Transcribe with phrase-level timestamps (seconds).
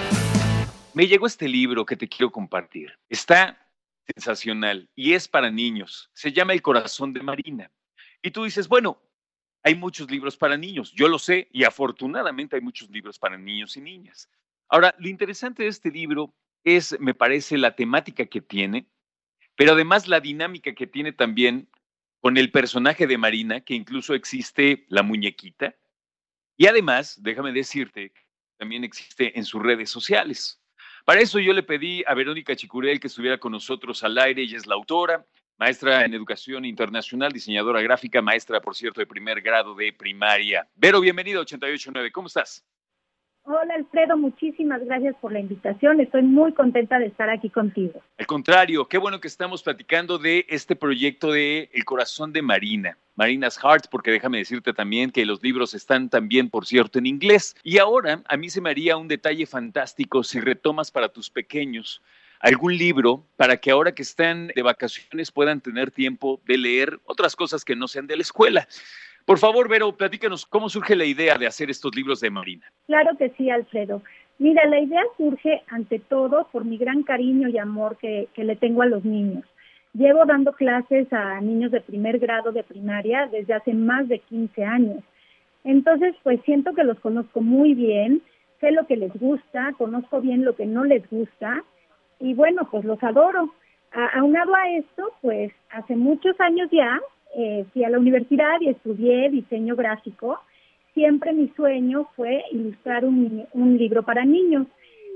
[0.94, 2.98] Me llegó este libro que te quiero compartir.
[3.10, 3.68] Está
[4.06, 6.08] sensacional y es para niños.
[6.14, 7.70] Se llama El corazón de Marina.
[8.22, 9.02] Y tú dices, bueno,
[9.62, 13.76] hay muchos libros para niños, yo lo sé, y afortunadamente hay muchos libros para niños
[13.76, 14.30] y niñas.
[14.70, 18.86] Ahora, lo interesante de este libro es, me parece, la temática que tiene,
[19.56, 21.68] pero además la dinámica que tiene también
[22.22, 25.74] con el personaje de Marina, que incluso existe la muñequita,
[26.56, 28.12] y además, déjame decirte,
[28.56, 30.62] también existe en sus redes sociales.
[31.04, 34.56] Para eso yo le pedí a Verónica Chicurel que estuviera con nosotros al aire, ella
[34.56, 35.26] es la autora,
[35.58, 40.68] maestra en educación internacional, diseñadora gráfica, maestra, por cierto, de primer grado de primaria.
[40.76, 42.64] Vero, bienvenida a 889, ¿cómo estás?
[43.44, 46.00] Hola Alfredo, muchísimas gracias por la invitación.
[46.00, 48.00] Estoy muy contenta de estar aquí contigo.
[48.16, 52.96] Al contrario, qué bueno que estamos platicando de este proyecto de El corazón de Marina,
[53.16, 57.56] Marina's Heart, porque déjame decirte también que los libros están también, por cierto, en inglés.
[57.64, 62.00] Y ahora a mí se me haría un detalle fantástico si retomas para tus pequeños
[62.38, 67.34] algún libro para que ahora que están de vacaciones puedan tener tiempo de leer otras
[67.36, 68.68] cosas que no sean de la escuela.
[69.24, 72.66] Por favor, Vero, platícanos cómo surge la idea de hacer estos libros de Marina.
[72.86, 74.02] Claro que sí, Alfredo.
[74.38, 78.56] Mira, la idea surge ante todo por mi gran cariño y amor que, que le
[78.56, 79.44] tengo a los niños.
[79.94, 84.64] Llevo dando clases a niños de primer grado de primaria desde hace más de 15
[84.64, 85.04] años.
[85.64, 88.22] Entonces, pues siento que los conozco muy bien,
[88.60, 91.62] sé lo que les gusta, conozco bien lo que no les gusta
[92.18, 93.52] y bueno, pues los adoro.
[94.14, 97.00] aunado a esto, pues hace muchos años ya
[97.36, 100.38] eh, fui a la universidad y estudié diseño gráfico.
[100.94, 104.66] Siempre mi sueño fue ilustrar un, un libro para niños.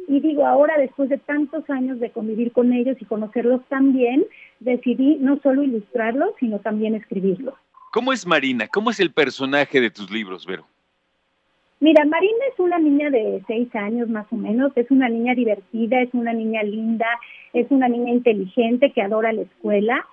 [0.08, 4.24] Y digo, ahora después de tantos años de convivir con ellos y conocerlos tan bien,
[4.60, 7.54] decidí no solo ilustrarlos, sino también escribirlos.
[7.92, 8.68] ¿Cómo es Marina?
[8.68, 10.66] ¿Cómo es el personaje de tus libros, Vero?
[11.80, 16.00] Mira, Marina es una niña de seis años más o menos, es una niña divertida,
[16.00, 17.06] es una niña linda,
[17.52, 20.06] es una niña inteligente que adora la escuela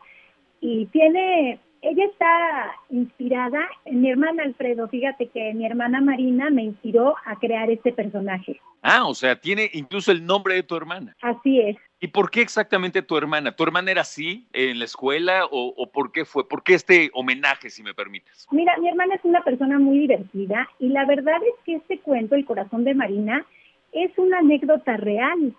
[0.59, 4.87] y tiene ella está inspirada en mi hermana Alfredo.
[4.87, 8.59] Fíjate que mi hermana Marina me inspiró a crear este personaje.
[8.81, 11.15] Ah, o sea, tiene incluso el nombre de tu hermana.
[11.21, 11.77] Así es.
[11.99, 13.55] ¿Y por qué exactamente tu hermana?
[13.55, 16.47] ¿Tu hermana era así en la escuela o, o, por qué fue?
[16.47, 18.47] ¿Por qué este homenaje, si me permites?
[18.51, 22.35] Mira, mi hermana es una persona muy divertida y la verdad es que este cuento,
[22.35, 23.45] El corazón de Marina,
[23.91, 25.53] es una anécdota real.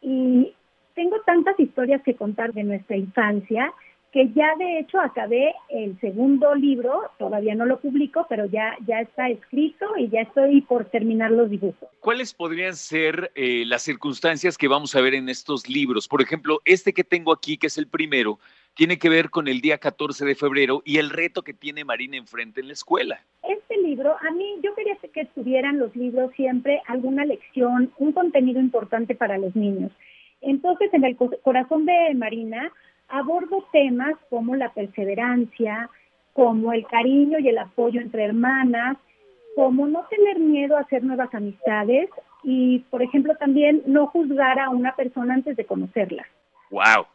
[0.00, 0.52] Y
[0.94, 3.72] tengo tantas historias que contar de nuestra infancia
[4.16, 9.02] que ya de hecho acabé el segundo libro, todavía no lo publico, pero ya, ya
[9.02, 11.86] está escrito y ya estoy por terminar los dibujos.
[12.00, 16.08] ¿Cuáles podrían ser eh, las circunstancias que vamos a ver en estos libros?
[16.08, 18.38] Por ejemplo, este que tengo aquí, que es el primero,
[18.72, 22.16] tiene que ver con el día 14 de febrero y el reto que tiene Marina
[22.16, 23.20] enfrente en la escuela.
[23.46, 28.60] Este libro, a mí yo quería que estuvieran los libros siempre alguna lección, un contenido
[28.60, 29.92] importante para los niños.
[30.40, 32.72] Entonces, en el corazón de Marina
[33.08, 35.88] abordo temas como la perseverancia,
[36.32, 38.96] como el cariño y el apoyo entre hermanas,
[39.54, 42.10] como no tener miedo a hacer nuevas amistades
[42.42, 46.26] y, por ejemplo, también no juzgar a una persona antes de conocerla.
[46.70, 47.06] ¡Wow!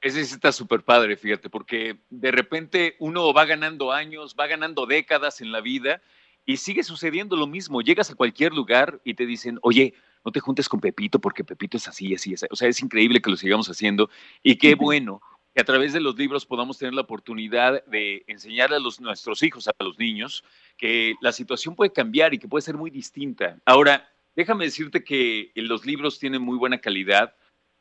[0.00, 5.40] Ese está súper padre, fíjate, porque de repente uno va ganando años, va ganando décadas
[5.40, 6.00] en la vida
[6.44, 7.82] y sigue sucediendo lo mismo.
[7.82, 9.94] Llegas a cualquier lugar y te dicen, oye,
[10.24, 12.46] no te juntes con Pepito porque Pepito es así, así, así.
[12.50, 14.10] O sea, es increíble que lo sigamos haciendo
[14.42, 15.20] y qué bueno
[15.54, 19.42] que a través de los libros podamos tener la oportunidad de enseñarle a los, nuestros
[19.42, 20.44] hijos, a los niños,
[20.78, 23.58] que la situación puede cambiar y que puede ser muy distinta.
[23.66, 27.34] Ahora, déjame decirte que los libros tienen muy buena calidad,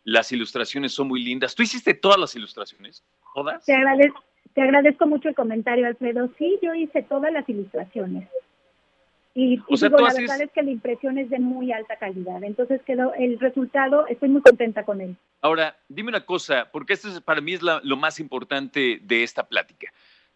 [0.03, 1.55] las ilustraciones son muy lindas.
[1.55, 3.03] ¿Tú hiciste todas las ilustraciones?
[3.33, 3.63] ¿Todas?
[3.65, 6.29] Te agradezco, te agradezco mucho el comentario, Alfredo.
[6.37, 8.27] Sí, yo hice todas las ilustraciones.
[9.33, 12.43] Y, y digo, la verdad es que la impresión es de muy alta calidad.
[12.43, 15.15] Entonces quedó el resultado, estoy muy contenta con él.
[15.41, 19.47] Ahora, dime una cosa, porque esto es, para mí es lo más importante de esta
[19.47, 19.91] plática.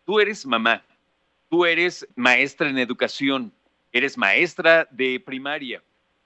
[0.06, 0.84] Tú eres mamá,
[1.50, 3.52] tú eres maestra en educación,
[3.92, 5.82] eres maestra de primaria,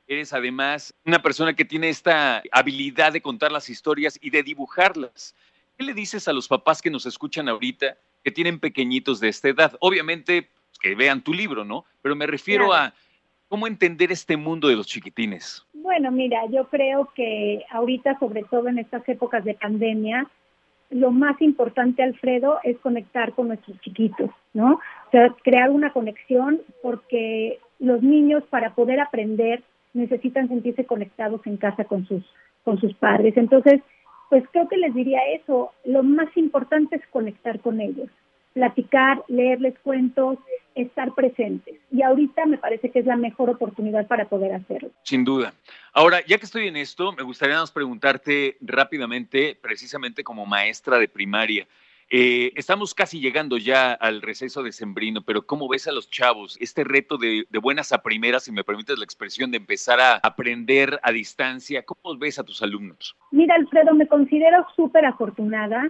[0.07, 5.35] eres además una persona que tiene esta habilidad de contar las historias y de dibujarlas.
[5.77, 9.49] ¿Qué le dices a los papás que nos escuchan ahorita que tienen pequeñitos de esta
[9.49, 9.77] edad.
[9.79, 11.85] Obviamente, que vean tu libro, ¿no?
[12.01, 12.83] Pero me refiero Claro.
[12.85, 12.93] a
[13.47, 15.65] cómo entender este mundo de los chiquitines.
[15.73, 20.27] Bueno, mira, yo creo que ahorita, sobre todo en estas épocas de pandemia,
[20.91, 24.73] lo más importante, Alfredo, es conectar con nuestros chiquitos, ¿no?
[24.73, 31.57] O sea, crear una conexión porque los niños para poder aprender necesitan sentirse conectados en
[31.57, 32.23] casa con sus
[32.63, 33.35] con sus padres.
[33.37, 33.81] Entonces,
[34.29, 38.09] pues creo que les diría eso, lo más importante es conectar con ellos,
[38.53, 40.37] platicar, leerles cuentos,
[40.75, 41.75] estar presentes.
[41.91, 44.89] Y ahorita me parece que es la mejor oportunidad para poder hacerlo.
[45.03, 45.53] Sin duda.
[45.93, 51.07] Ahora, ya que estoy en esto, me gustaría más preguntarte rápidamente, precisamente como maestra de
[51.07, 51.67] primaria.
[52.11, 56.57] eh, estamos casi llegando ya al receso de Sembrino, pero ¿cómo ves a los chavos?
[56.59, 60.15] Este reto de, de buenas a primeras, si me permites la expresión, de empezar a
[60.15, 63.15] aprender a distancia, ¿cómo ves a tus alumnos?
[63.29, 65.87] Mira, Alfredo, me considero súper afortunada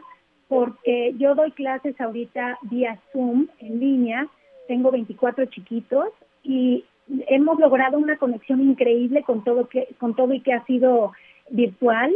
[0.50, 4.28] porque yo doy clases ahorita vía Zoom en línea,
[4.68, 6.08] tengo 24 chiquitos
[6.44, 6.84] y
[7.28, 11.14] hemos logrado una conexión increíble con todo que con todo y que ha sido
[11.52, 12.12] virtual.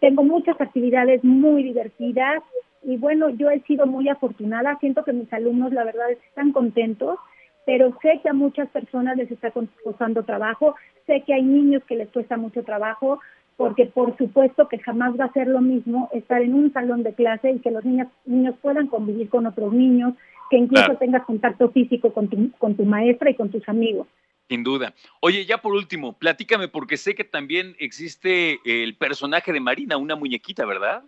[0.00, 2.42] Tengo muchas actividades muy divertidas
[2.84, 7.18] y bueno, yo he sido muy afortunada, siento que mis alumnos la verdad están contentos,
[7.64, 9.52] pero sé que a muchas personas les está
[9.82, 13.18] costando trabajo, sé que hay niños que les cuesta mucho trabajo,
[13.56, 17.14] porque por supuesto que jamás va a ser lo mismo estar en un salón de
[17.14, 20.14] clase y que los niños, niños puedan convivir con otros niños,
[20.50, 20.98] que incluso Claro.
[20.98, 24.06] tengas contacto físico con tu, con tu maestra y con tus amigos.
[24.48, 24.92] Sin duda.
[25.20, 30.14] Oye, ya por último, platícame, porque sé que también existe el personaje de Marina, una
[30.14, 31.02] muñequita, ¿verdad?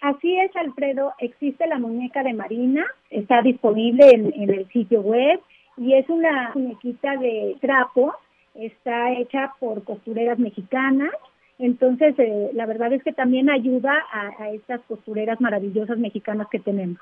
[0.00, 5.40] Así es, Alfredo, existe la muñeca de Marina, está disponible en, en el sitio web
[5.76, 8.14] y es una muñequita de trapo,
[8.54, 11.10] está hecha por costureras mexicanas,
[11.58, 16.58] entonces eh, la verdad es que también ayuda a, a estas costureras maravillosas mexicanas que
[16.58, 16.98] tenemos.